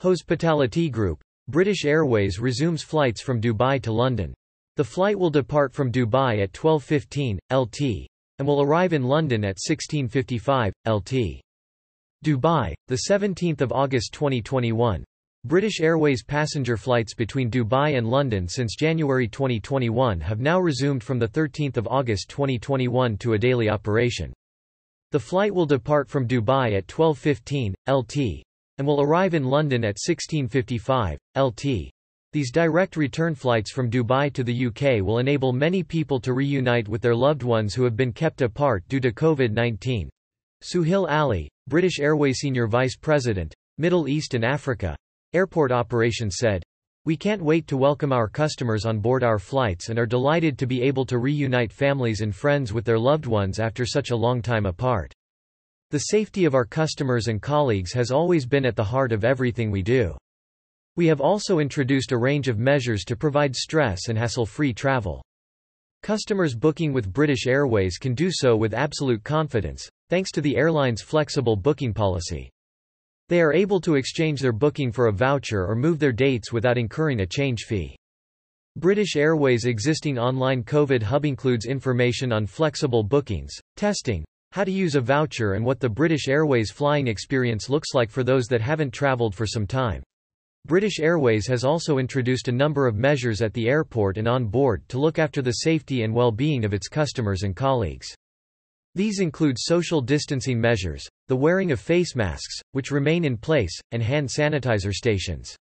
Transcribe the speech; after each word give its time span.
Hospitality 0.00 0.88
Group. 0.90 1.20
British 1.48 1.84
Airways 1.84 2.38
resumes 2.38 2.82
flights 2.82 3.20
from 3.20 3.40
Dubai 3.40 3.82
to 3.82 3.92
London. 3.92 4.34
The 4.76 4.84
flight 4.84 5.18
will 5.18 5.30
depart 5.30 5.72
from 5.72 5.90
Dubai 5.90 6.42
at 6.42 6.52
12.15, 6.52 7.38
LT, 7.50 8.06
and 8.38 8.46
will 8.46 8.62
arrive 8.62 8.92
in 8.92 9.02
London 9.02 9.44
at 9.44 9.56
16.55, 9.56 10.72
LT. 10.86 11.40
Dubai, 12.24 12.74
17 12.94 13.56
August 13.72 14.12
2021. 14.12 15.04
British 15.44 15.80
Airways 15.80 16.22
passenger 16.22 16.76
flights 16.76 17.14
between 17.14 17.50
Dubai 17.50 17.96
and 17.96 18.08
London 18.08 18.46
since 18.46 18.76
January 18.76 19.26
2021 19.26 20.20
have 20.20 20.40
now 20.40 20.60
resumed 20.60 21.02
from 21.02 21.20
13 21.20 21.72
August 21.86 22.28
2021 22.28 23.16
to 23.18 23.32
a 23.32 23.38
daily 23.38 23.68
operation. 23.68 24.32
The 25.12 25.20
flight 25.20 25.54
will 25.54 25.66
depart 25.66 26.08
from 26.08 26.28
Dubai 26.28 26.76
at 26.76 26.86
12.15, 26.86 27.74
LT, 27.88 28.42
and 28.78 28.86
will 28.86 29.02
arrive 29.02 29.34
in 29.34 29.44
London 29.44 29.84
at 29.84 29.96
16.55, 29.96 31.18
LT. 31.36 31.90
These 32.32 32.52
direct 32.52 32.96
return 32.96 33.34
flights 33.34 33.72
from 33.72 33.90
Dubai 33.90 34.32
to 34.34 34.44
the 34.44 34.66
UK 34.66 35.04
will 35.04 35.18
enable 35.18 35.52
many 35.52 35.82
people 35.82 36.20
to 36.20 36.32
reunite 36.32 36.88
with 36.88 37.02
their 37.02 37.14
loved 37.14 37.42
ones 37.42 37.74
who 37.74 37.84
have 37.84 37.96
been 37.96 38.12
kept 38.12 38.42
apart 38.42 38.84
due 38.88 39.00
to 39.00 39.12
COVID-19. 39.12 40.08
Suhail 40.62 41.10
Ali, 41.10 41.48
British 41.68 42.00
Airways 42.00 42.38
Senior 42.38 42.66
Vice 42.66 42.96
President, 42.96 43.54
Middle 43.78 44.08
East 44.08 44.34
and 44.34 44.44
Africa, 44.44 44.96
Airport 45.32 45.72
Operations 45.72 46.36
said, 46.38 46.62
We 47.04 47.16
can't 47.16 47.42
wait 47.42 47.66
to 47.68 47.76
welcome 47.76 48.12
our 48.12 48.28
customers 48.28 48.84
on 48.84 48.98
board 48.98 49.24
our 49.24 49.38
flights 49.38 49.88
and 49.88 49.98
are 49.98 50.06
delighted 50.06 50.58
to 50.58 50.66
be 50.66 50.82
able 50.82 51.06
to 51.06 51.18
reunite 51.18 51.72
families 51.72 52.20
and 52.20 52.34
friends 52.34 52.72
with 52.72 52.84
their 52.84 52.98
loved 52.98 53.26
ones 53.26 53.58
after 53.58 53.86
such 53.86 54.10
a 54.10 54.16
long 54.16 54.42
time 54.42 54.66
apart. 54.66 55.14
The 55.90 55.98
safety 55.98 56.44
of 56.44 56.54
our 56.54 56.66
customers 56.66 57.28
and 57.28 57.40
colleagues 57.40 57.94
has 57.94 58.10
always 58.10 58.44
been 58.44 58.66
at 58.66 58.76
the 58.76 58.84
heart 58.84 59.10
of 59.10 59.24
everything 59.24 59.70
we 59.70 59.80
do. 59.80 60.14
We 60.96 61.06
have 61.06 61.22
also 61.22 61.60
introduced 61.60 62.12
a 62.12 62.18
range 62.18 62.48
of 62.48 62.58
measures 62.58 63.04
to 63.04 63.16
provide 63.16 63.56
stress 63.56 64.08
and 64.08 64.18
hassle-free 64.18 64.74
travel. 64.74 65.24
Customers 66.02 66.54
booking 66.54 66.92
with 66.92 67.10
British 67.10 67.46
Airways 67.46 67.96
can 67.96 68.14
do 68.14 68.28
so 68.30 68.54
with 68.54 68.74
absolute 68.74 69.24
confidence, 69.24 69.88
thanks 70.10 70.30
to 70.32 70.42
the 70.42 70.58
airline's 70.58 71.00
flexible 71.00 71.56
booking 71.56 71.94
policy. 71.94 72.50
They 73.30 73.40
are 73.40 73.54
able 73.54 73.80
to 73.80 73.94
exchange 73.94 74.42
their 74.42 74.52
booking 74.52 74.92
for 74.92 75.06
a 75.06 75.12
voucher 75.12 75.66
or 75.66 75.74
move 75.74 75.98
their 75.98 76.12
dates 76.12 76.52
without 76.52 76.76
incurring 76.76 77.20
a 77.20 77.26
change 77.26 77.62
fee. 77.62 77.96
British 78.76 79.16
Airways' 79.16 79.64
existing 79.64 80.18
online 80.18 80.64
COVID 80.64 81.02
hub 81.02 81.24
includes 81.24 81.64
information 81.64 82.30
on 82.30 82.46
flexible 82.46 83.02
bookings, 83.02 83.52
testing, 83.76 84.22
how 84.52 84.64
to 84.64 84.72
use 84.72 84.94
a 84.94 85.00
voucher 85.00 85.54
and 85.54 85.64
what 85.64 85.80
the 85.80 85.88
British 85.88 86.28
Airways 86.28 86.70
flying 86.70 87.06
experience 87.08 87.68
looks 87.68 87.94
like 87.94 88.10
for 88.10 88.24
those 88.24 88.46
that 88.46 88.60
haven't 88.60 88.92
travelled 88.92 89.34
for 89.34 89.46
some 89.46 89.66
time. 89.66 90.02
British 90.66 91.00
Airways 91.00 91.46
has 91.46 91.64
also 91.64 91.98
introduced 91.98 92.48
a 92.48 92.52
number 92.52 92.86
of 92.86 92.96
measures 92.96 93.40
at 93.40 93.54
the 93.54 93.68
airport 93.68 94.18
and 94.18 94.28
on 94.28 94.46
board 94.46 94.82
to 94.88 94.98
look 94.98 95.18
after 95.18 95.40
the 95.40 95.52
safety 95.52 96.02
and 96.02 96.14
well-being 96.14 96.64
of 96.64 96.74
its 96.74 96.88
customers 96.88 97.42
and 97.42 97.56
colleagues. 97.56 98.06
These 98.94 99.20
include 99.20 99.56
social 99.58 100.00
distancing 100.00 100.60
measures, 100.60 101.08
the 101.28 101.36
wearing 101.36 101.72
of 101.72 101.80
face 101.80 102.16
masks, 102.16 102.60
which 102.72 102.90
remain 102.90 103.24
in 103.24 103.36
place, 103.36 103.78
and 103.92 104.02
hand 104.02 104.28
sanitizer 104.28 104.92
stations. 104.92 105.56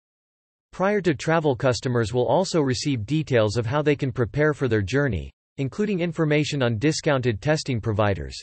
Prior 0.72 1.00
to 1.00 1.14
travel 1.14 1.56
customers 1.56 2.12
will 2.12 2.26
also 2.26 2.60
receive 2.60 3.06
details 3.06 3.56
of 3.56 3.66
how 3.66 3.82
they 3.82 3.96
can 3.96 4.12
prepare 4.12 4.54
for 4.54 4.68
their 4.68 4.82
journey, 4.82 5.30
including 5.58 6.00
information 6.00 6.62
on 6.62 6.78
discounted 6.78 7.40
testing 7.40 7.80
providers, 7.80 8.40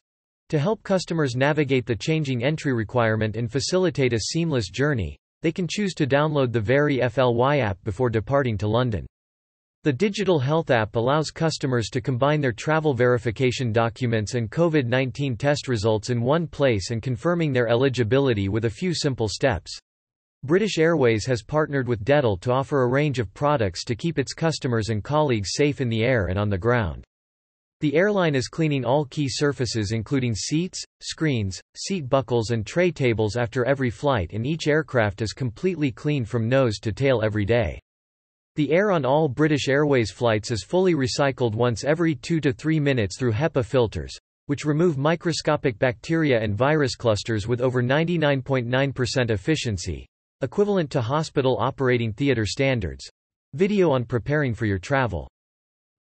to 0.50 0.59
help 0.59 0.83
customers 0.83 1.36
navigate 1.36 1.86
the 1.86 1.95
changing 1.95 2.44
entry 2.44 2.73
requirement 2.73 3.36
and 3.36 3.52
facilitate 3.52 4.14
a 4.14 4.19
seamless 4.19 4.69
journey, 4.69 5.17
they 5.41 5.52
can 5.52 5.67
choose 5.69 5.94
to 5.94 6.06
download 6.06 6.52
the 6.52 6.59
VeriFLY 6.59 7.59
app 7.59 7.78
before 7.83 8.09
departing 8.09 8.58
to 8.58 8.67
London. 8.67 9.06
The 9.83 9.94
digital 9.94 10.39
health 10.39 10.72
app 10.72 10.97
allows 10.97 11.31
customers 11.31 11.88
to 11.91 12.02
combine 12.02 12.41
their 12.41 12.52
travel 12.52 12.94
verification 12.94 13.72
documents 13.72 14.34
and 14.34 14.51
COVID-19 14.51 15.38
test 15.38 15.69
results 15.69 16.09
in 16.09 16.22
one 16.22 16.47
place 16.47 16.91
and 16.91 17.02
confirming 17.02 17.53
their 17.53 17.69
eligibility 17.69 18.50
with 18.50 18.66
a 18.66 18.69
few 18.69 18.94
simple 18.94 19.29
steps. 19.29 19.79
British 20.44 20.78
Airways 20.78 21.25
has 21.25 21.44
partnered 21.44 21.88
with 21.88 22.03
Dettol 22.03 22.41
to 22.41 22.52
offer 22.52 22.81
a 22.81 22.88
range 22.88 23.19
of 23.19 23.34
products 23.34 23.85
to 23.85 23.96
keep 23.96 24.19
its 24.19 24.34
customers 24.34 24.90
and 24.90 25.03
colleagues 25.03 25.52
safe 25.53 25.79
in 25.79 25.90
the 25.90 26.03
air 26.03 26.25
and 26.25 26.38
on 26.38 26.50
the 26.50 26.57
ground. 26.57 27.06
The 27.81 27.95
airline 27.95 28.35
is 28.35 28.50
cleaning 28.50 28.84
all 28.84 29.06
key 29.06 29.29
surfaces 29.29 29.94
including 29.94 30.35
seats, 30.35 30.84
screens, 31.00 31.62
seat 31.78 32.09
buckles 32.09 32.51
and 32.51 32.66
tray 32.66 32.91
tables 32.91 33.38
after 33.38 33.63
every 33.63 33.90
flight 33.90 34.34
and 34.34 34.45
each 34.45 34.67
aircraft 34.67 35.22
is 35.22 35.31
completely 35.31 35.90
cleaned 35.90 36.28
from 36.28 36.50
nose 36.50 36.79
to 36.79 36.91
tail 36.91 37.22
every 37.23 37.45
day. 37.45 37.79
The 38.57 38.73
air 38.73 38.91
on 38.91 39.06
all 39.06 39.29
British 39.29 39.69
Airways 39.69 40.12
flights 40.12 40.51
is 40.51 40.66
fully 40.66 40.94
recycled 40.94 41.56
once 41.56 41.85
every 41.85 42.16
2 42.16 42.41
to 42.41 42.51
3 42.51 42.81
minutes 42.81 43.17
through 43.17 43.31
HEPA 43.31 43.63
filters, 43.63 44.13
which 44.47 44.66
remove 44.66 44.97
microscopic 44.97 45.79
bacteria 45.79 46.38
and 46.38 46.57
virus 46.57 46.97
clusters 46.97 47.47
with 47.47 47.61
over 47.61 47.81
99.9% 47.81 49.29
efficiency, 49.29 50.06
equivalent 50.41 50.91
to 50.91 51.00
hospital 51.00 51.56
operating 51.57 52.11
theatre 52.11 52.46
standards. 52.46 53.09
Video 53.53 53.90
on 53.91 54.03
preparing 54.03 54.53
for 54.53 54.66
your 54.66 54.79
travel 54.79 55.29